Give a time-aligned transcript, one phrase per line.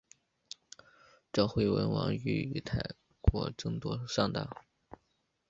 [1.31, 2.81] 赵惠文王欲与秦
[3.21, 4.49] 国争夺上党。